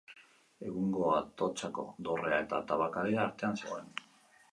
Egungo 0.69 1.03
Atotxako 1.17 1.85
Dorrea 2.07 2.39
eta 2.45 2.61
Tabakalera 2.73 3.21
artean 3.27 3.61
zegoen. 3.65 3.93